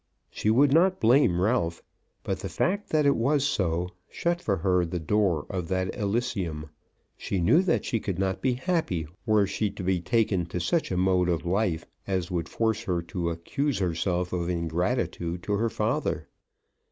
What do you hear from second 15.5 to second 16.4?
her father.